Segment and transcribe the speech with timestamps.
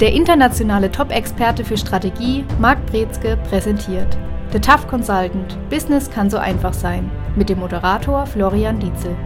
[0.00, 4.16] Der internationale Top-Experte für Strategie, Marc Brezke, präsentiert
[4.52, 9.16] The Tough Consultant– Business kann so einfach sein mit dem Moderator Florian Dietzel.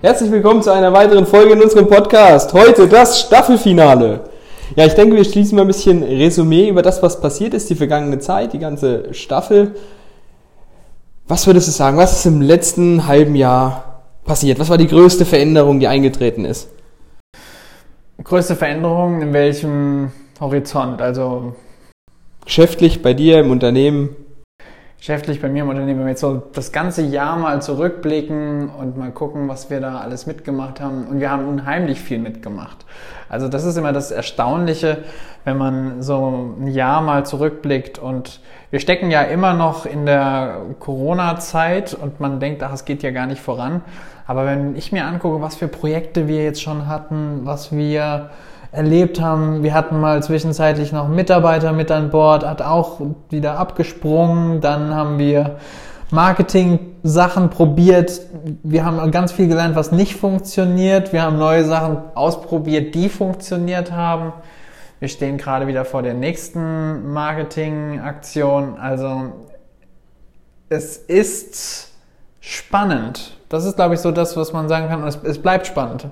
[0.00, 2.54] Herzlich willkommen zu einer weiteren Folge in unserem Podcast.
[2.54, 4.20] Heute das Staffelfinale.
[4.74, 7.74] Ja, ich denke, wir schließen mal ein bisschen Resümee über das, was passiert ist, die
[7.74, 9.74] vergangene Zeit, die ganze Staffel.
[11.28, 14.58] Was würdest du sagen, was ist im letzten halben Jahr passiert?
[14.58, 16.70] Was war die größte Veränderung, die eingetreten ist?
[18.24, 20.10] Größte Veränderung in welchem
[20.40, 21.02] Horizont?
[21.02, 21.54] Also
[22.46, 24.16] geschäftlich bei dir im Unternehmen?
[25.04, 28.96] Geschäftlich bei mir im Unternehmen, wenn wir jetzt so das ganze Jahr mal zurückblicken und
[28.96, 31.06] mal gucken, was wir da alles mitgemacht haben.
[31.08, 32.86] Und wir haben unheimlich viel mitgemacht.
[33.28, 35.04] Also das ist immer das Erstaunliche,
[35.44, 38.40] wenn man so ein Jahr mal zurückblickt und
[38.70, 43.10] wir stecken ja immer noch in der Corona-Zeit und man denkt, ach, es geht ja
[43.10, 43.82] gar nicht voran.
[44.26, 48.30] Aber wenn ich mir angucke, was für Projekte wir jetzt schon hatten, was wir
[48.74, 53.00] erlebt haben, wir hatten mal zwischenzeitlich noch Mitarbeiter mit an Bord, hat auch
[53.30, 55.56] wieder abgesprungen, dann haben wir
[56.10, 58.20] Marketing-Sachen probiert.
[58.62, 61.12] Wir haben ganz viel gelernt, was nicht funktioniert.
[61.12, 64.32] Wir haben neue Sachen ausprobiert, die funktioniert haben.
[65.00, 68.78] Wir stehen gerade wieder vor der nächsten Marketing-Aktion.
[68.78, 69.32] Also
[70.68, 71.90] es ist
[72.40, 73.36] spannend.
[73.48, 75.06] Das ist, glaube ich, so das, was man sagen kann.
[75.06, 76.06] Es, es bleibt spannend.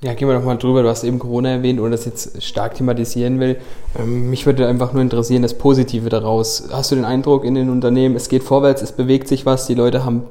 [0.00, 0.82] Ja, gehen wir doch mal drüber.
[0.82, 3.56] Du hast eben Corona erwähnt, ohne das jetzt stark thematisieren will.
[3.98, 6.68] Ähm, mich würde einfach nur interessieren, das Positive daraus.
[6.70, 9.74] Hast du den Eindruck in den Unternehmen, es geht vorwärts, es bewegt sich was, die
[9.74, 10.22] Leute haben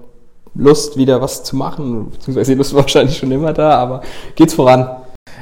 [0.55, 4.01] Lust, wieder was zu machen, beziehungsweise die Lust war wahrscheinlich schon immer da, aber
[4.35, 4.87] geht's voran?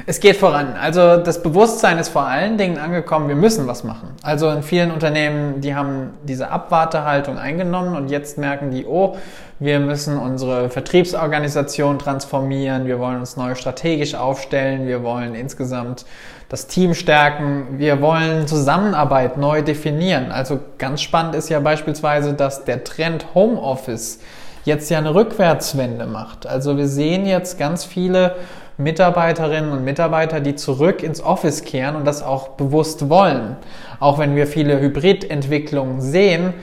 [0.05, 0.75] Es geht voran.
[0.79, 4.09] Also das Bewusstsein ist vor allen Dingen angekommen, wir müssen was machen.
[4.23, 9.15] Also in vielen Unternehmen, die haben diese Abwartehaltung eingenommen und jetzt merken die, oh,
[9.59, 16.05] wir müssen unsere Vertriebsorganisation transformieren, wir wollen uns neu strategisch aufstellen, wir wollen insgesamt
[16.49, 20.31] das Team stärken, wir wollen Zusammenarbeit neu definieren.
[20.31, 24.19] Also ganz spannend ist ja beispielsweise, dass der Trend Homeoffice
[24.65, 26.45] jetzt ja eine Rückwärtswende macht.
[26.45, 28.35] Also wir sehen jetzt ganz viele
[28.77, 33.55] Mitarbeiterinnen und Mitarbeiter, die zurück ins Office kehren und das auch bewusst wollen.
[33.99, 36.53] Auch wenn wir viele Hybridentwicklungen sehen,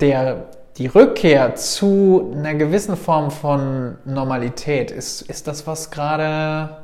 [0.00, 0.44] der,
[0.78, 6.76] die Rückkehr zu einer gewissen Form von Normalität ist, ist das, was gerade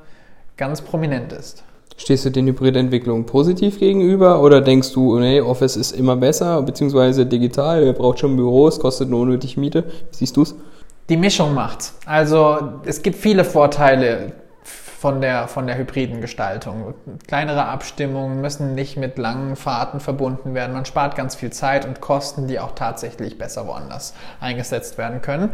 [0.57, 1.63] ganz prominent ist.
[1.97, 7.27] Stehst du den Hybridentwicklungen positiv gegenüber oder denkst du, nee, Office ist immer besser, beziehungsweise
[7.27, 9.85] digital, wer braucht schon Büros, kostet nur unnötig Miete?
[9.85, 10.55] Wie siehst du es?
[11.09, 11.95] Die Mischung macht's.
[12.07, 14.33] Also es gibt viele Vorteile
[14.99, 16.93] von der, von der hybriden Gestaltung.
[17.29, 20.73] Kleinere Abstimmungen müssen nicht mit langen Fahrten verbunden werden.
[20.73, 25.51] Man spart ganz viel Zeit und Kosten, die auch tatsächlich besser woanders eingesetzt werden können.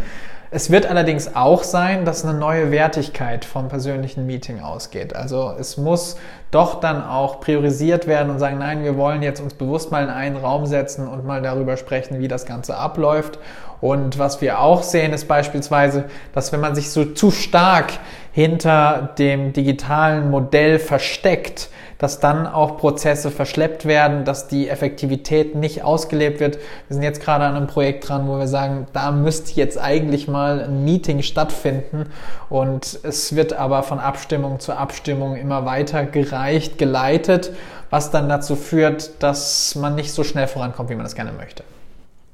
[0.51, 5.15] Es wird allerdings auch sein, dass eine neue Wertigkeit vom persönlichen Meeting ausgeht.
[5.15, 6.17] Also es muss
[6.51, 10.11] doch dann auch priorisiert werden und sagen, nein, wir wollen jetzt uns bewusst mal in
[10.11, 13.39] einen Raum setzen und mal darüber sprechen, wie das Ganze abläuft.
[13.81, 17.93] Und was wir auch sehen, ist beispielsweise, dass wenn man sich so zu stark
[18.35, 21.69] hinter dem digitalen Modell versteckt,
[21.99, 26.57] dass dann auch Prozesse verschleppt werden, dass die Effektivität nicht ausgelebt wird.
[26.89, 30.27] Wir sind jetzt gerade an einem Projekt dran, wo wir sagen, da müsste jetzt eigentlich
[30.27, 32.07] mal ein Meeting stattfinden
[32.49, 37.53] und es wird aber von Abstimmung zu Abstimmung immer weiter gereicht, geleitet,
[37.91, 41.63] was dann dazu führt, dass man nicht so schnell vorankommt, wie man das gerne möchte.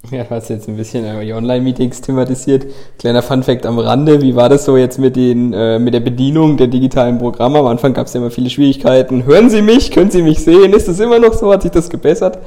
[0.10, 2.66] Ja, du hast jetzt ein bisschen äh, die Online-Meetings thematisiert.
[2.98, 4.22] Kleiner Fun-Fact am Rande.
[4.22, 7.58] Wie war das so jetzt mit, den, äh, mit der Bedienung der digitalen Programme?
[7.58, 9.24] Am Anfang gab es ja immer viele Schwierigkeiten.
[9.24, 9.90] Hören Sie mich?
[9.90, 10.72] Können Sie mich sehen?
[10.72, 11.52] Ist es immer noch so?
[11.52, 12.38] Hat sich das gebessert?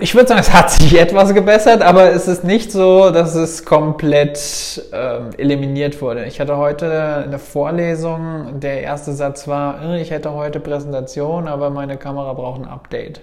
[0.00, 3.64] Ich würde sagen, es hat sich etwas gebessert, aber es ist nicht so, dass es
[3.64, 6.24] komplett ähm, eliminiert wurde.
[6.24, 11.70] Ich hatte heute eine Vorlesung, der erste Satz war, äh, ich hätte heute Präsentation, aber
[11.70, 13.20] meine Kamera braucht ein Update.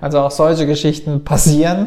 [0.00, 1.86] Also auch solche Geschichten passieren.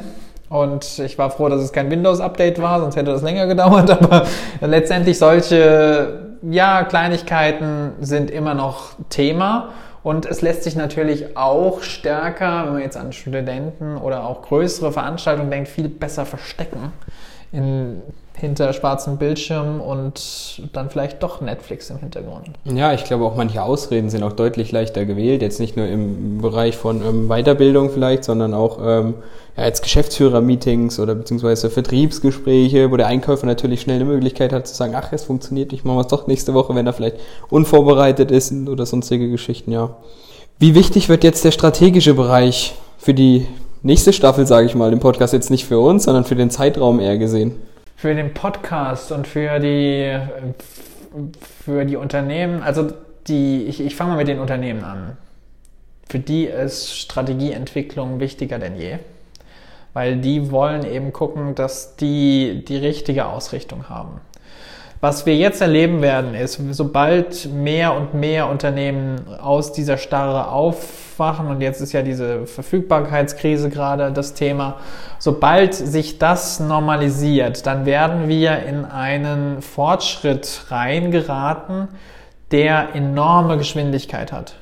[0.52, 3.90] Und ich war froh, dass es kein Windows-Update war, sonst hätte das länger gedauert.
[3.90, 4.26] Aber
[4.60, 9.70] letztendlich solche, ja, Kleinigkeiten sind immer noch Thema.
[10.04, 14.92] Und es lässt sich natürlich auch stärker, wenn man jetzt an Studenten oder auch größere
[14.92, 16.92] Veranstaltungen denkt, viel besser verstecken
[17.52, 18.02] in
[18.42, 22.50] hinter schwarzem Bildschirm und dann vielleicht doch Netflix im Hintergrund.
[22.66, 25.42] Ja, ich glaube auch manche Ausreden sind auch deutlich leichter gewählt.
[25.42, 29.14] Jetzt nicht nur im Bereich von ähm, Weiterbildung vielleicht, sondern auch ähm,
[29.56, 34.74] ja, jetzt Geschäftsführer-Meetings oder beziehungsweise Vertriebsgespräche, wo der Einkäufer natürlich schnell eine Möglichkeit hat zu
[34.74, 37.18] sagen, ach, es funktioniert nicht, machen wir es doch nächste Woche, wenn er vielleicht
[37.50, 39.98] unvorbereitet ist oder sonstige Geschichten, ja.
[40.58, 43.48] Wie wichtig wird jetzt der strategische Bereich für die
[43.84, 47.00] nächste Staffel, sage ich mal, im Podcast jetzt nicht für uns, sondern für den Zeitraum
[47.00, 47.60] eher gesehen?
[48.02, 50.18] für den Podcast und für die,
[51.64, 52.64] für die Unternehmen.
[52.64, 52.92] Also
[53.28, 55.18] die, ich, ich fange mal mit den Unternehmen an.
[56.10, 58.98] Für die ist Strategieentwicklung wichtiger denn je,
[59.94, 64.20] weil die wollen eben gucken, dass die die richtige Ausrichtung haben.
[65.02, 71.48] Was wir jetzt erleben werden, ist, sobald mehr und mehr Unternehmen aus dieser Starre aufwachen,
[71.48, 74.76] und jetzt ist ja diese Verfügbarkeitskrise gerade das Thema,
[75.18, 81.88] sobald sich das normalisiert, dann werden wir in einen Fortschritt reingeraten,
[82.52, 84.54] der enorme Geschwindigkeit hat.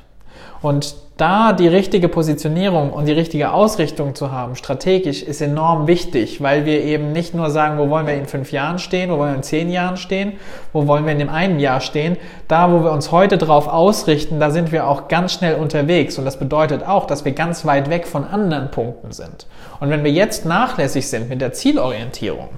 [0.62, 6.42] Und da die richtige Positionierung und die richtige Ausrichtung zu haben, strategisch, ist enorm wichtig,
[6.42, 9.32] weil wir eben nicht nur sagen, wo wollen wir in fünf Jahren stehen, wo wollen
[9.32, 10.34] wir in zehn Jahren stehen,
[10.72, 12.16] wo wollen wir in dem einen Jahr stehen.
[12.48, 16.18] Da, wo wir uns heute drauf ausrichten, da sind wir auch ganz schnell unterwegs.
[16.18, 19.46] Und das bedeutet auch, dass wir ganz weit weg von anderen Punkten sind.
[19.82, 22.50] Und wenn wir jetzt nachlässig sind mit der Zielorientierung,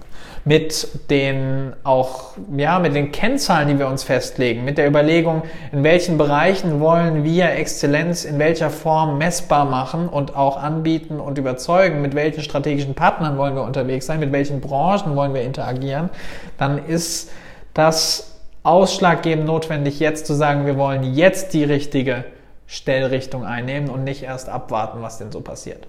[0.43, 5.83] mit den auch, ja, mit den Kennzahlen, die wir uns festlegen, mit der Überlegung, in
[5.83, 12.01] welchen Bereichen wollen wir Exzellenz in welcher Form messbar machen und auch anbieten und überzeugen,
[12.01, 16.09] mit welchen strategischen Partnern wollen wir unterwegs sein, mit welchen Branchen wollen wir interagieren,
[16.57, 17.31] dann ist
[17.73, 22.25] das ausschlaggebend notwendig, jetzt zu sagen, wir wollen jetzt die richtige
[22.67, 25.87] Stellrichtung einnehmen und nicht erst abwarten, was denn so passiert.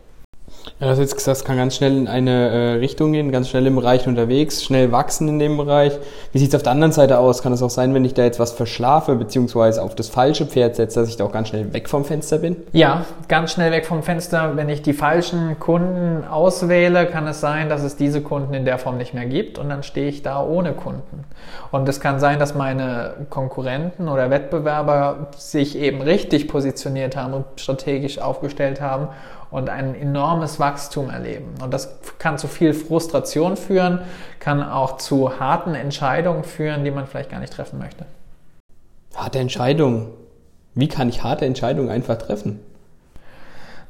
[0.81, 3.77] Ja, das jetzt gesagt, kann ganz schnell in eine äh, Richtung gehen, ganz schnell im
[3.77, 5.99] Bereich unterwegs, schnell wachsen in dem Bereich.
[6.33, 7.43] Wie sieht es auf der anderen Seite aus?
[7.43, 10.77] Kann es auch sein, wenn ich da jetzt was verschlafe, beziehungsweise auf das falsche Pferd
[10.77, 12.57] setze, dass ich da auch ganz schnell weg vom Fenster bin?
[12.73, 14.57] Ja, ganz schnell weg vom Fenster.
[14.57, 18.79] Wenn ich die falschen Kunden auswähle, kann es sein, dass es diese Kunden in der
[18.79, 21.25] Form nicht mehr gibt und dann stehe ich da ohne Kunden.
[21.71, 27.45] Und es kann sein, dass meine Konkurrenten oder Wettbewerber sich eben richtig positioniert haben und
[27.57, 29.09] strategisch aufgestellt haben
[29.53, 31.55] und ein enormes Wachstum erleben.
[31.63, 34.01] Und das kann zu viel Frustration führen,
[34.41, 38.07] kann auch zu harten Entscheidungen führen, die man vielleicht gar nicht treffen möchte.
[39.15, 40.09] Harte Entscheidungen.
[40.75, 42.61] Wie kann ich harte Entscheidungen einfach treffen?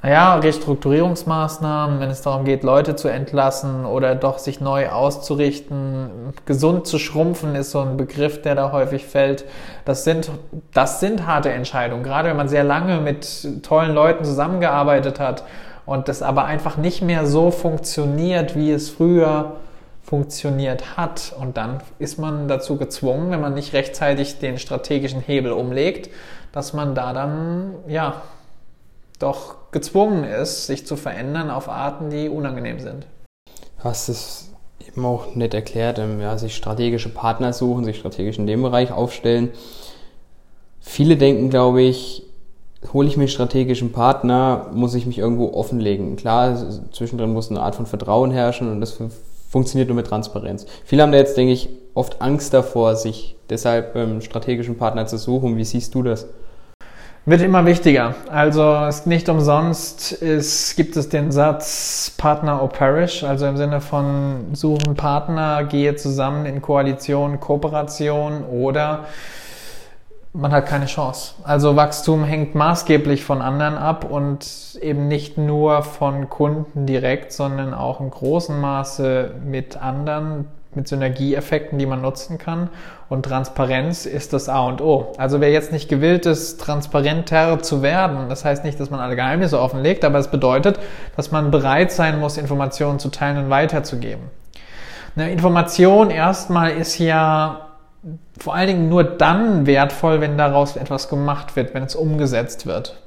[0.05, 6.35] Naja, Restrukturierungsmaßnahmen, wenn es darum geht, Leute zu entlassen oder doch sich neu auszurichten.
[6.45, 9.45] Gesund zu schrumpfen ist so ein Begriff, der da häufig fällt.
[9.85, 10.33] Das sind,
[10.75, 12.03] das sind harte Entscheidungen.
[12.03, 15.45] Gerade wenn man sehr lange mit tollen Leuten zusammengearbeitet hat
[15.87, 19.53] und das aber einfach nicht mehr so funktioniert, wie es früher
[20.03, 21.33] funktioniert hat.
[21.39, 26.11] Und dann ist man dazu gezwungen, wenn man nicht rechtzeitig den strategischen Hebel umlegt,
[26.51, 28.23] dass man da dann, ja,
[29.23, 33.07] doch gezwungen ist, sich zu verändern auf Arten, die unangenehm sind.
[33.79, 34.51] Hast es
[34.87, 38.93] eben auch nett erklärt, ähm, ja, sich strategische Partner suchen, sich strategisch in dem Bereich
[38.93, 39.51] aufstellen.
[40.81, 42.25] Viele denken, glaube ich,
[42.93, 46.17] hole ich mir einen strategischen Partner, muss ich mich irgendwo offenlegen.
[46.17, 46.57] Klar,
[46.91, 48.99] zwischendrin muss eine Art von Vertrauen herrschen und das
[49.49, 50.67] funktioniert nur mit Transparenz.
[50.85, 55.07] Viele haben da jetzt, denke ich, oft Angst davor, sich deshalb einen ähm, strategischen Partner
[55.07, 55.57] zu suchen.
[55.57, 56.27] Wie siehst du das?
[57.25, 58.17] Wird immer wichtiger.
[58.33, 63.57] Also es ist nicht umsonst ist, gibt es den Satz Partner or Perish, also im
[63.57, 69.05] Sinne von suchen Partner, gehe zusammen in Koalition, Kooperation oder
[70.33, 71.35] man hat keine Chance.
[71.45, 77.73] Also Wachstum hängt maßgeblich von anderen ab und eben nicht nur von Kunden direkt, sondern
[77.73, 82.71] auch im großen Maße mit anderen mit Synergieeffekten, die man nutzen kann.
[83.09, 85.13] Und Transparenz ist das A und O.
[85.19, 89.17] Also wer jetzt nicht gewillt ist, transparenter zu werden, das heißt nicht, dass man alle
[89.17, 90.79] Geheimnisse offenlegt, aber es bedeutet,
[91.17, 94.31] dass man bereit sein muss, Informationen zu teilen und weiterzugeben.
[95.15, 97.69] Eine Information erstmal ist ja
[98.39, 102.99] vor allen Dingen nur dann wertvoll, wenn daraus etwas gemacht wird, wenn es umgesetzt wird.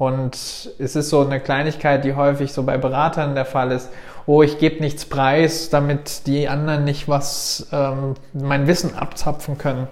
[0.00, 0.34] Und
[0.78, 3.90] es ist so eine Kleinigkeit, die häufig so bei Beratern der Fall ist.
[4.24, 9.88] Oh, ich gebe nichts preis, damit die anderen nicht was, ähm, mein Wissen abzapfen können.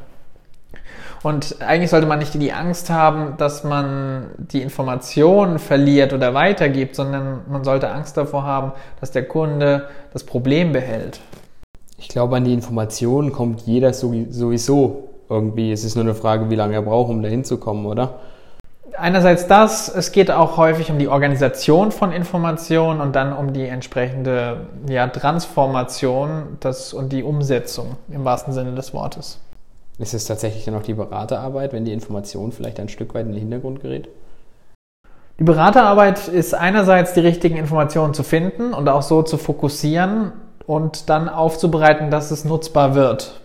[1.23, 6.97] Und eigentlich sollte man nicht die Angst haben, dass man die Informationen verliert oder weitergibt,
[6.97, 11.21] sondern man sollte Angst davor haben, dass der Kunde das Problem behält.
[11.99, 15.71] Ich glaube, an die Informationen kommt jeder sowieso irgendwie.
[15.71, 18.21] Es ist nur eine Frage, wie lange er braucht, um da hinzukommen, oder?
[18.97, 23.67] Einerseits das, es geht auch häufig um die Organisation von Informationen und dann um die
[23.67, 29.39] entsprechende ja, Transformation das, und die Umsetzung im wahrsten Sinne des Wortes.
[29.99, 33.33] Ist es tatsächlich dann auch die Beraterarbeit, wenn die Information vielleicht ein Stück weit in
[33.33, 34.09] den Hintergrund gerät?
[35.39, 40.33] Die Beraterarbeit ist einerseits die richtigen Informationen zu finden und auch so zu fokussieren
[40.67, 43.41] und dann aufzubereiten, dass es nutzbar wird.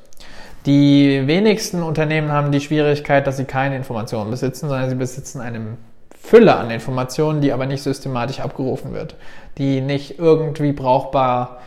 [0.66, 5.78] Die wenigsten Unternehmen haben die Schwierigkeit, dass sie keine Informationen besitzen, sondern sie besitzen eine
[6.22, 9.16] Fülle an Informationen, die aber nicht systematisch abgerufen wird,
[9.58, 11.60] die nicht irgendwie brauchbar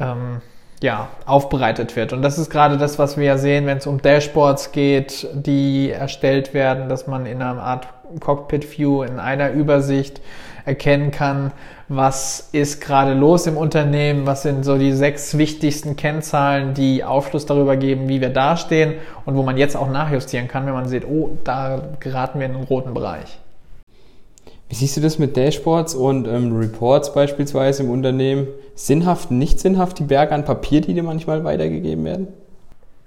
[0.00, 0.40] ähm,
[0.82, 2.12] ja, aufbereitet wird.
[2.12, 5.90] Und das ist gerade das, was wir ja sehen, wenn es um Dashboards geht, die
[5.90, 7.88] erstellt werden, dass man in einer Art
[8.20, 10.20] Cockpit View in einer Übersicht
[10.68, 11.52] erkennen kann,
[11.88, 17.46] was ist gerade los im Unternehmen, was sind so die sechs wichtigsten Kennzahlen, die Aufschluss
[17.46, 18.94] darüber geben, wie wir dastehen
[19.24, 22.52] und wo man jetzt auch nachjustieren kann, wenn man sieht, oh, da geraten wir in
[22.52, 23.38] den roten Bereich.
[24.68, 28.48] Wie siehst du das mit Dashboards und ähm, Reports beispielsweise im Unternehmen?
[28.74, 32.28] Sinnhaft, nicht sinnhaft die Berge an Papier, die dir manchmal weitergegeben werden?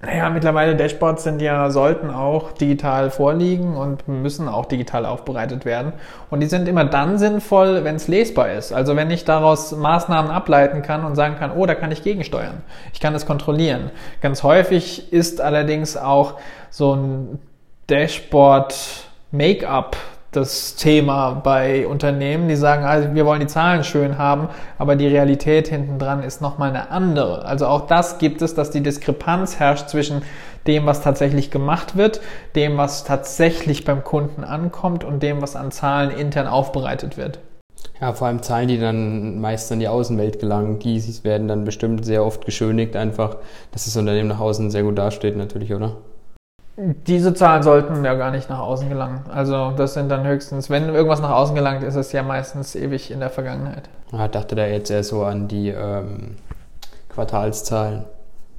[0.04, 5.92] Naja, mittlerweile Dashboards sind ja, sollten auch digital vorliegen und müssen auch digital aufbereitet werden.
[6.28, 8.72] Und die sind immer dann sinnvoll, wenn es lesbar ist.
[8.72, 12.62] Also wenn ich daraus Maßnahmen ableiten kann und sagen kann, oh, da kann ich gegensteuern.
[12.92, 13.92] Ich kann es kontrollieren.
[14.20, 16.34] Ganz häufig ist allerdings auch
[16.68, 17.38] so ein
[17.88, 18.74] Dashboard
[19.30, 19.96] Make-up
[20.32, 24.48] das Thema bei Unternehmen, die sagen, also wir wollen die Zahlen schön haben,
[24.78, 27.44] aber die Realität hinten dran ist nochmal eine andere.
[27.44, 30.22] Also auch das gibt es, dass die Diskrepanz herrscht zwischen
[30.66, 32.22] dem, was tatsächlich gemacht wird,
[32.56, 37.38] dem, was tatsächlich beim Kunden ankommt und dem, was an Zahlen intern aufbereitet wird.
[38.00, 42.06] Ja, vor allem Zahlen, die dann meist an die Außenwelt gelangen, die werden dann bestimmt
[42.06, 43.36] sehr oft geschönigt, einfach,
[43.70, 45.96] dass das Unternehmen nach außen sehr gut dasteht, natürlich, oder?
[46.76, 49.20] Diese Zahlen sollten ja gar nicht nach außen gelangen.
[49.30, 53.10] Also das sind dann höchstens, wenn irgendwas nach außen gelangt, ist es ja meistens ewig
[53.10, 53.90] in der Vergangenheit.
[54.10, 56.36] Ich dachte da jetzt eher so an die ähm,
[57.10, 58.04] Quartalszahlen.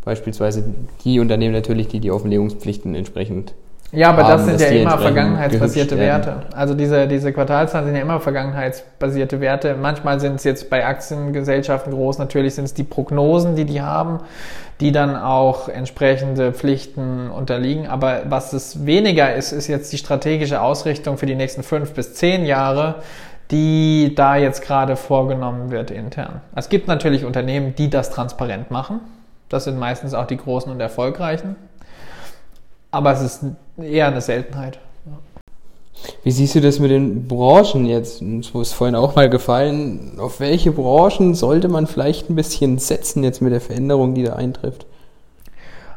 [0.05, 0.63] Beispielsweise
[1.03, 3.53] die Unternehmen natürlich, die die Offenlegungspflichten entsprechend
[3.93, 6.37] ja, aber das sind ja immer vergangenheitsbasierte Werte.
[6.55, 9.75] Also diese, diese Quartalszahlen sind ja immer vergangenheitsbasierte Werte.
[9.79, 14.19] Manchmal sind es jetzt bei Aktiengesellschaften groß, natürlich sind es die Prognosen, die die haben,
[14.79, 17.87] die dann auch entsprechende Pflichten unterliegen.
[17.87, 22.15] Aber was es weniger ist, ist jetzt die strategische Ausrichtung für die nächsten fünf bis
[22.15, 22.95] zehn Jahre,
[23.51, 26.41] die da jetzt gerade vorgenommen wird intern.
[26.55, 29.01] Es gibt natürlich Unternehmen, die das transparent machen.
[29.49, 31.55] Das sind meistens auch die großen und erfolgreichen.
[32.93, 33.45] Aber es ist
[33.81, 34.77] eher eine Seltenheit.
[36.23, 38.21] Wie siehst du das mit den Branchen jetzt?
[38.41, 40.19] So ist vorhin auch mal gefallen.
[40.19, 44.33] Auf welche Branchen sollte man vielleicht ein bisschen setzen jetzt mit der Veränderung, die da
[44.33, 44.85] eintrifft?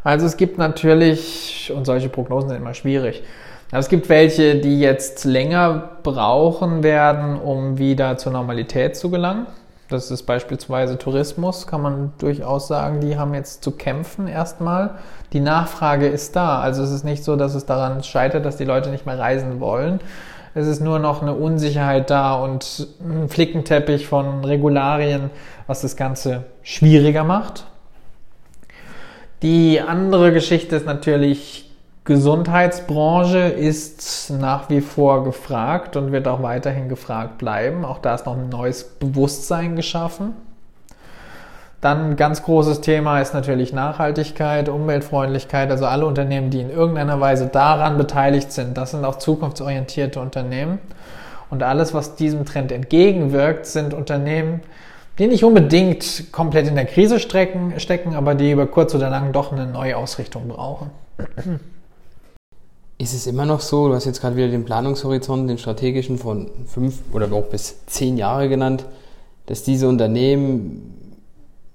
[0.05, 3.23] Also es gibt natürlich, und solche Prognosen sind immer schwierig,
[3.71, 9.47] aber es gibt welche, die jetzt länger brauchen werden, um wieder zur Normalität zu gelangen.
[9.89, 14.97] Das ist beispielsweise Tourismus, kann man durchaus sagen, die haben jetzt zu kämpfen erstmal.
[15.33, 16.61] Die Nachfrage ist da.
[16.61, 19.61] Also es ist nicht so, dass es daran scheitert, dass die Leute nicht mehr reisen
[19.61, 20.01] wollen.
[20.55, 25.31] Es ist nur noch eine Unsicherheit da und ein Flickenteppich von Regularien,
[25.67, 27.67] was das Ganze schwieriger macht.
[29.43, 31.66] Die andere Geschichte ist natürlich
[32.07, 37.85] Gesundheitsbranche ist nach wie vor gefragt und wird auch weiterhin gefragt bleiben.
[37.85, 40.35] Auch da ist noch ein neues Bewusstsein geschaffen.
[41.81, 45.69] Dann ein ganz großes Thema ist natürlich Nachhaltigkeit, Umweltfreundlichkeit.
[45.69, 50.79] Also alle Unternehmen, die in irgendeiner Weise daran beteiligt sind, das sind auch zukunftsorientierte Unternehmen.
[51.51, 54.61] Und alles, was diesem Trend entgegenwirkt, sind Unternehmen,
[55.19, 59.51] die nicht unbedingt komplett in der Krise stecken, aber die über kurz oder lang doch
[59.51, 60.91] eine neue Ausrichtung brauchen.
[62.99, 66.51] Ist es immer noch so, du hast jetzt gerade wieder den Planungshorizont, den strategischen von
[66.67, 68.87] fünf oder auch bis zehn Jahre genannt,
[69.45, 71.13] dass diese Unternehmen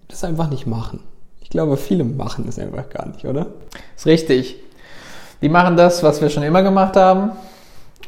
[0.08, 1.02] das einfach nicht machen?
[1.42, 3.48] Ich glaube, viele machen das einfach gar nicht, oder?
[3.96, 4.56] Ist richtig.
[5.42, 7.32] Die machen das, was wir schon immer gemacht haben.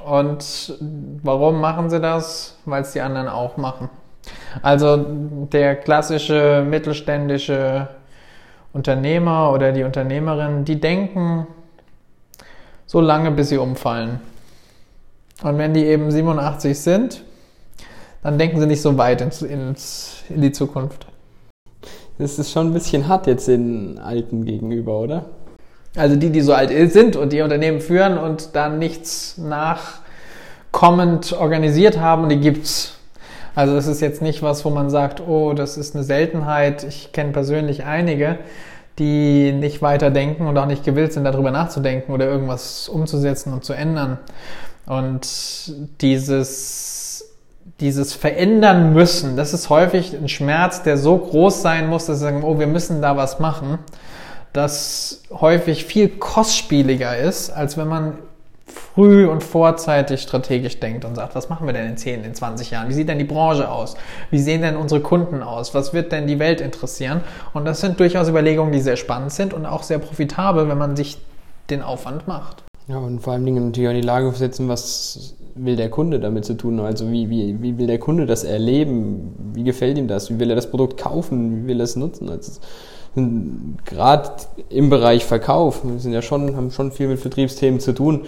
[0.03, 0.75] Und
[1.21, 2.57] warum machen sie das?
[2.65, 3.89] Weil es die anderen auch machen.
[4.61, 4.97] Also
[5.51, 7.89] der klassische mittelständische
[8.73, 11.47] Unternehmer oder die Unternehmerin, die denken,
[12.93, 14.19] so lange, bis sie umfallen.
[15.41, 17.23] Und wenn die eben 87 sind,
[18.21, 21.07] dann denken sie nicht so weit ins, ins, in die Zukunft.
[22.19, 25.25] Das ist schon ein bisschen hart jetzt den Alten gegenüber, oder?
[25.95, 31.99] Also die, die so alt sind und die Unternehmen führen und dann nichts nachkommend organisiert
[31.99, 32.93] haben, die gibt's.
[33.55, 36.83] Also das ist jetzt nicht was, wo man sagt, oh, das ist eine Seltenheit.
[36.83, 38.37] Ich kenne persönlich einige,
[38.99, 43.65] die nicht weiter denken und auch nicht gewillt sind, darüber nachzudenken oder irgendwas umzusetzen und
[43.65, 44.19] zu ändern.
[44.85, 45.27] Und
[46.01, 47.33] dieses,
[47.79, 52.23] dieses Verändern müssen, das ist häufig ein Schmerz, der so groß sein muss, dass sie
[52.23, 53.79] sagen, oh, wir müssen da was machen,
[54.51, 58.17] das häufig viel kostspieliger ist, als wenn man
[58.65, 62.71] früh und vorzeitig strategisch denkt und sagt, was machen wir denn in 10, in 20
[62.71, 62.89] Jahren?
[62.89, 63.95] Wie sieht denn die Branche aus?
[64.29, 65.73] Wie sehen denn unsere Kunden aus?
[65.73, 67.21] Was wird denn die Welt interessieren?
[67.53, 70.95] Und das sind durchaus Überlegungen, die sehr spannend sind und auch sehr profitabel, wenn man
[70.95, 71.17] sich
[71.69, 72.63] den Aufwand macht.
[72.87, 76.19] Ja, und vor allen Dingen natürlich auch in die Lage versetzen, was will der Kunde
[76.19, 76.79] damit zu tun?
[76.79, 79.51] Also wie, wie, wie will der Kunde das erleben?
[79.53, 80.29] Wie gefällt ihm das?
[80.29, 81.63] Wie will er das Produkt kaufen?
[81.63, 82.29] Wie will er es nutzen?
[82.29, 82.59] Also
[83.85, 84.31] gerade
[84.69, 88.25] im Bereich Verkauf, wir sind ja schon, haben schon viel mit Vertriebsthemen zu tun,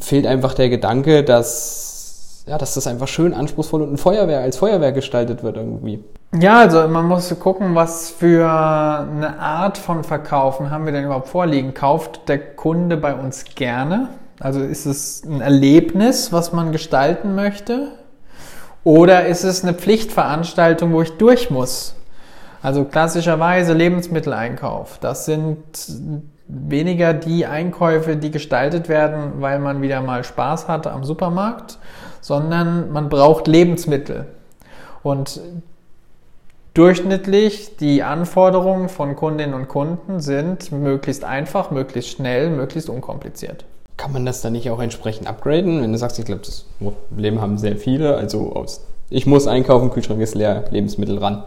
[0.00, 4.58] fehlt einfach der Gedanke, dass, ja, dass das einfach schön anspruchsvoll und ein Feuerwehr als
[4.58, 6.04] Feuerwehr gestaltet wird irgendwie.
[6.38, 11.28] Ja, also man muss gucken, was für eine Art von Verkaufen haben wir denn überhaupt
[11.28, 11.72] vorliegen.
[11.72, 14.08] Kauft der Kunde bei uns gerne?
[14.40, 17.92] Also ist es ein Erlebnis, was man gestalten möchte?
[18.84, 21.94] Oder ist es eine Pflichtveranstaltung, wo ich durch muss?
[22.62, 24.98] Also klassischerweise Lebensmitteleinkauf.
[25.00, 25.58] Das sind
[26.48, 31.78] weniger die Einkäufe, die gestaltet werden, weil man wieder mal Spaß hatte am Supermarkt,
[32.20, 34.26] sondern man braucht Lebensmittel.
[35.02, 35.40] Und
[36.74, 43.64] durchschnittlich die Anforderungen von Kundinnen und Kunden sind möglichst einfach, möglichst schnell, möglichst unkompliziert.
[43.96, 45.82] Kann man das dann nicht auch entsprechend upgraden?
[45.82, 49.90] Wenn du sagst, ich glaube, das Problem haben sehr viele, also aus, ich muss einkaufen,
[49.90, 51.44] Kühlschrank ist leer, Lebensmittel ran.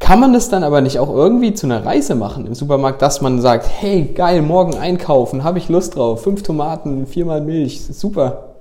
[0.00, 3.22] Kann man das dann aber nicht auch irgendwie zu einer Reise machen im Supermarkt, dass
[3.22, 8.56] man sagt, hey, geil, morgen einkaufen, habe ich Lust drauf, fünf Tomaten, viermal Milch, super.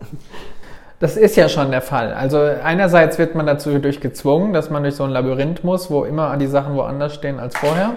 [0.99, 2.13] Das ist ja schon der Fall.
[2.13, 6.37] Also einerseits wird man dazu durchgezwungen, dass man durch so ein Labyrinth muss, wo immer
[6.37, 7.95] die Sachen woanders stehen als vorher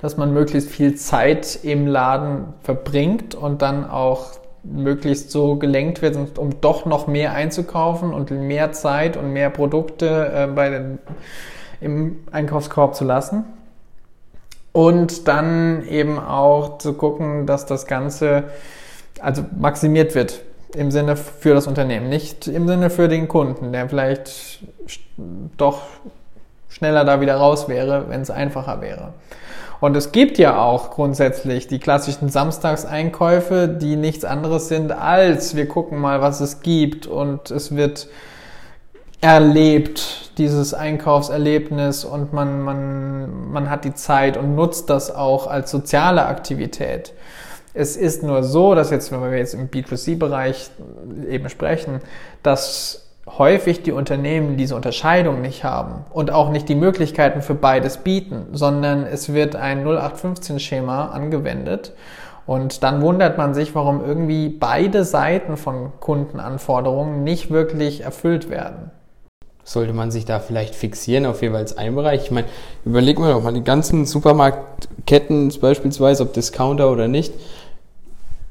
[0.00, 4.32] dass man möglichst viel Zeit im Laden verbringt und dann auch
[4.62, 10.32] möglichst so gelenkt wird, um doch noch mehr einzukaufen und mehr Zeit und mehr Produkte
[10.34, 10.98] äh, bei den,
[11.80, 13.44] im Einkaufskorb zu lassen.
[14.72, 18.44] Und dann eben auch zu gucken, dass das Ganze
[19.20, 20.42] also maximiert wird
[20.74, 24.60] im Sinne für das Unternehmen, nicht im Sinne für den Kunden, der vielleicht
[25.56, 25.82] doch
[26.68, 29.14] schneller da wieder raus wäre, wenn es einfacher wäre.
[29.80, 35.68] Und es gibt ja auch grundsätzlich die klassischen Samstagseinkäufe, die nichts anderes sind als wir
[35.68, 38.08] gucken mal, was es gibt und es wird
[39.20, 45.70] erlebt, dieses Einkaufserlebnis und man, man, man hat die Zeit und nutzt das auch als
[45.70, 47.12] soziale Aktivität.
[47.74, 50.70] Es ist nur so, dass jetzt, wenn wir jetzt im B2C-Bereich
[51.28, 52.00] eben sprechen,
[52.42, 57.98] dass häufig die Unternehmen diese Unterscheidung nicht haben und auch nicht die Möglichkeiten für beides
[57.98, 61.92] bieten, sondern es wird ein 0815-Schema angewendet
[62.46, 68.90] und dann wundert man sich, warum irgendwie beide Seiten von Kundenanforderungen nicht wirklich erfüllt werden.
[69.64, 72.24] Sollte man sich da vielleicht fixieren auf jeweils einen Bereich?
[72.24, 72.46] Ich meine,
[72.86, 77.34] überlegen wir doch mal die ganzen Supermarktketten beispielsweise, ob Discounter oder nicht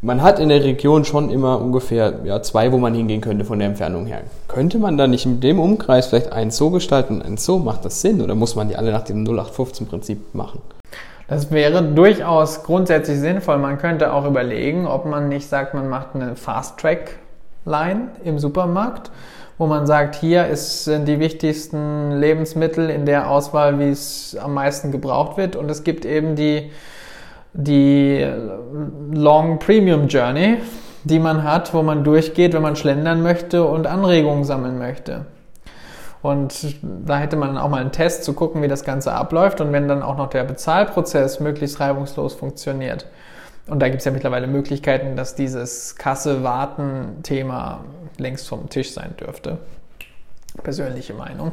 [0.02, 3.60] man hat in der Region schon immer ungefähr ja, zwei, wo man hingehen könnte von
[3.60, 4.22] der Entfernung her.
[4.48, 7.58] Könnte man da nicht in dem Umkreis vielleicht eins so gestalten, eins so?
[7.58, 8.22] Macht das Sinn?
[8.22, 10.62] Oder muss man die alle nach dem 0815-Prinzip machen?
[11.28, 13.58] Das wäre durchaus grundsätzlich sinnvoll.
[13.58, 19.12] Man könnte auch überlegen, ob man nicht sagt, man macht eine Fast-Track-Line im Supermarkt,
[19.58, 24.92] wo man sagt, hier sind die wichtigsten Lebensmittel in der Auswahl, wie es am meisten
[24.92, 25.56] gebraucht wird.
[25.56, 26.70] Und es gibt eben die
[27.58, 28.26] die
[29.12, 30.60] Long Premium Journey,
[31.04, 35.26] die man hat, wo man durchgeht, wenn man schlendern möchte und Anregungen sammeln möchte.
[36.22, 39.72] Und da hätte man auch mal einen Test zu gucken, wie das Ganze abläuft und
[39.72, 43.08] wenn dann auch noch der Bezahlprozess möglichst reibungslos funktioniert.
[43.68, 47.84] Und da gibt es ja mittlerweile Möglichkeiten, dass dieses Kasse-Warten-Thema
[48.18, 49.58] längst vom Tisch sein dürfte
[50.64, 51.52] persönliche Meinung.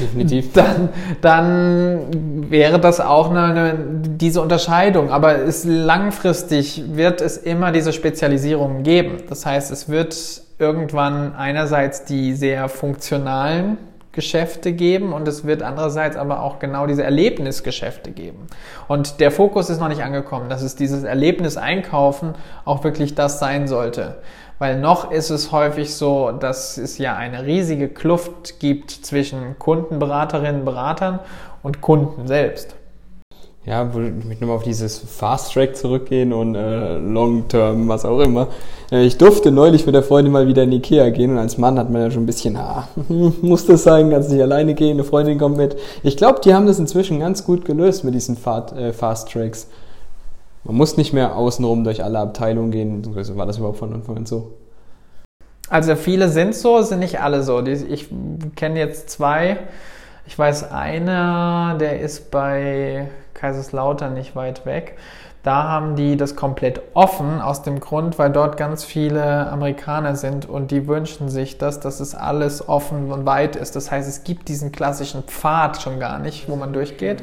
[0.00, 0.52] Definitiv.
[0.54, 0.88] Dann,
[1.20, 5.10] dann wäre das auch eine, eine, diese Unterscheidung.
[5.10, 9.22] Aber es, langfristig wird es immer diese Spezialisierungen geben.
[9.28, 13.78] Das heißt, es wird irgendwann einerseits die sehr funktionalen
[14.16, 18.46] Geschäfte geben und es wird andererseits aber auch genau diese Erlebnisgeschäfte geben.
[18.88, 23.38] Und der Fokus ist noch nicht angekommen, dass es dieses Erlebnis einkaufen auch wirklich das
[23.38, 24.16] sein sollte.
[24.58, 30.64] Weil noch ist es häufig so, dass es ja eine riesige Kluft gibt zwischen Kundenberaterinnen,
[30.64, 31.18] Beratern
[31.62, 32.74] und Kunden selbst.
[33.66, 38.04] Ja, wo ich möchte nochmal auf dieses Fast Track zurückgehen und äh, Long Term, was
[38.04, 38.46] auch immer.
[38.92, 41.76] Äh, ich durfte neulich mit der Freundin mal wieder in Ikea gehen und als Mann
[41.76, 42.86] hat man ja schon ein bisschen, ah,
[43.42, 45.76] muss das sein, kannst nicht alleine gehen, eine Freundin kommt mit.
[46.04, 49.68] Ich glaube, die haben das inzwischen ganz gut gelöst mit diesen äh, Fast Tracks.
[50.66, 53.14] Man muss nicht mehr außenrum durch alle Abteilungen gehen.
[53.14, 54.54] War das überhaupt von Anfang an so?
[55.68, 57.64] Also viele sind so, sind nicht alle so.
[57.64, 58.08] Ich
[58.56, 59.58] kenne jetzt zwei.
[60.26, 64.96] Ich weiß, einer, der ist bei Kaiserslautern nicht weit weg.
[65.44, 70.48] Da haben die das komplett offen aus dem Grund, weil dort ganz viele Amerikaner sind
[70.48, 73.76] und die wünschen sich das, dass es alles offen und weit ist.
[73.76, 77.22] Das heißt, es gibt diesen klassischen Pfad schon gar nicht, wo man durchgeht.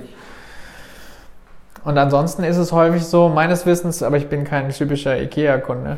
[1.85, 5.97] Und ansonsten ist es häufig so, meines Wissens, aber ich bin kein typischer IKEA-Kunde,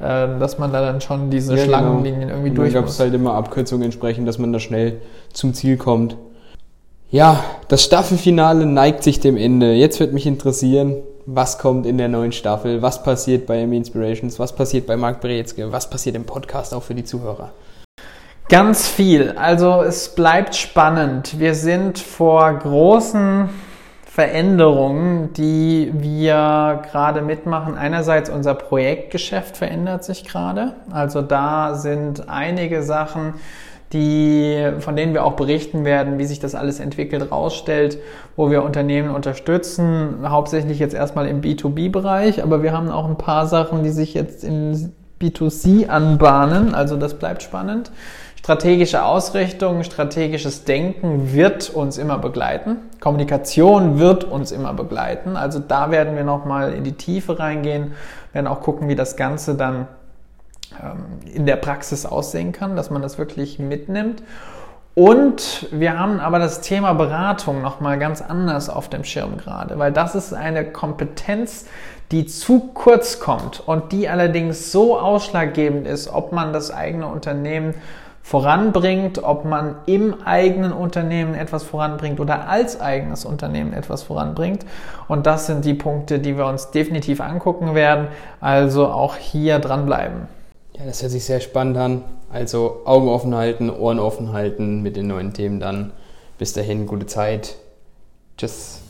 [0.00, 1.78] äh, dass man da dann schon diese ja, genau.
[1.78, 2.34] Schlangenlinien genau.
[2.34, 2.74] irgendwie durch muss.
[2.74, 5.00] Da gab es halt immer Abkürzungen entsprechend, dass man da schnell
[5.32, 6.16] zum Ziel kommt.
[7.10, 9.72] Ja, das Staffelfinale neigt sich dem Ende.
[9.72, 10.96] Jetzt wird mich interessieren,
[11.26, 15.20] was kommt in der neuen Staffel, was passiert bei M Inspirations, was passiert bei Marc
[15.20, 17.50] Brezke, was passiert im Podcast auch für die Zuhörer.
[18.48, 19.32] Ganz viel.
[19.32, 21.38] Also es bleibt spannend.
[21.38, 23.48] Wir sind vor großen
[24.16, 27.76] Veränderungen, die wir gerade mitmachen.
[27.76, 30.72] Einerseits unser Projektgeschäft verändert sich gerade.
[30.90, 33.34] Also da sind einige Sachen,
[33.92, 37.98] die, von denen wir auch berichten werden, wie sich das alles entwickelt, rausstellt,
[38.36, 43.46] wo wir Unternehmen unterstützen, hauptsächlich jetzt erstmal im B2B-Bereich, aber wir haben auch ein paar
[43.46, 47.90] Sachen, die sich jetzt in B2C anbahnen, also das bleibt spannend.
[48.36, 52.76] Strategische Ausrichtung, strategisches Denken wird uns immer begleiten.
[53.00, 55.36] Kommunikation wird uns immer begleiten.
[55.36, 57.94] Also da werden wir nochmal in die Tiefe reingehen,
[58.32, 59.88] werden auch gucken, wie das Ganze dann
[60.80, 64.22] ähm, in der Praxis aussehen kann, dass man das wirklich mitnimmt.
[64.94, 69.92] Und wir haben aber das Thema Beratung nochmal ganz anders auf dem Schirm gerade, weil
[69.92, 71.66] das ist eine Kompetenz,
[72.12, 77.74] die zu kurz kommt und die allerdings so ausschlaggebend ist, ob man das eigene Unternehmen
[78.26, 84.66] voranbringt, ob man im eigenen Unternehmen etwas voranbringt oder als eigenes Unternehmen etwas voranbringt.
[85.06, 88.08] Und das sind die Punkte, die wir uns definitiv angucken werden.
[88.40, 90.22] Also auch hier dranbleiben.
[90.76, 92.02] Ja, das hört sich sehr spannend an.
[92.28, 95.92] Also Augen offen halten, Ohren offen halten mit den neuen Themen dann.
[96.36, 97.54] Bis dahin, gute Zeit.
[98.36, 98.85] Tschüss.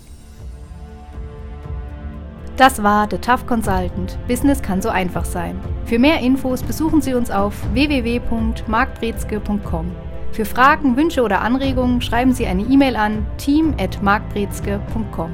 [2.56, 4.18] Das war The Tough Consultant.
[4.26, 5.60] Business kann so einfach sein.
[5.84, 9.92] Für mehr Infos besuchen Sie uns auf www.markbrezke.com.
[10.32, 15.32] Für Fragen, Wünsche oder Anregungen schreiben Sie eine E-Mail an team@markbrezke.com.